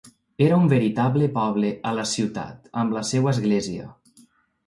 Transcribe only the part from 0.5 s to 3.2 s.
un veritable poble a la ciutat, amb la